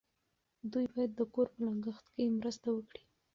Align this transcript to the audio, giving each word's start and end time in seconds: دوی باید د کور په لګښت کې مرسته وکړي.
دوی 0.71 0.85
باید 0.93 1.11
د 1.15 1.21
کور 1.33 1.47
په 1.53 1.59
لګښت 1.67 2.05
کې 2.13 2.35
مرسته 2.39 2.67
وکړي. 2.71 3.03